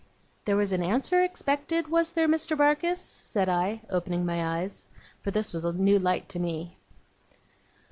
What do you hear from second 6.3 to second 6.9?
me.